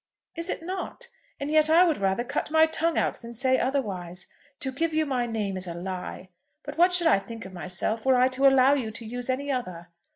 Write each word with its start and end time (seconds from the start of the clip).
"Is 0.33 0.49
it 0.49 0.63
not? 0.63 1.09
And 1.39 1.51
yet 1.51 1.69
I 1.69 1.83
would 1.85 1.99
rather 1.99 2.23
cut 2.23 2.49
my 2.49 2.65
tongue 2.65 2.97
out 2.97 3.21
than 3.21 3.35
say 3.35 3.59
otherwise. 3.59 4.25
To 4.61 4.71
give 4.71 4.95
you 4.95 5.05
my 5.05 5.27
name 5.27 5.55
is 5.57 5.67
a 5.67 5.75
lie, 5.75 6.29
but 6.63 6.75
what 6.75 6.91
should 6.91 7.05
I 7.05 7.19
think 7.19 7.45
of 7.45 7.53
myself 7.53 8.03
were 8.03 8.15
I 8.15 8.27
to 8.29 8.47
allow 8.47 8.73
you 8.73 8.89
to 8.89 9.05
use 9.05 9.29
any 9.29 9.51
other? 9.51 9.89